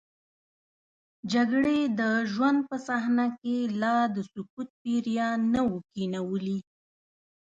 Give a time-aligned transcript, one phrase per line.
[1.33, 2.01] جګړې د
[2.31, 6.59] ژوند په صحنه کې لا د سکوت پیریان نه وو کینولي.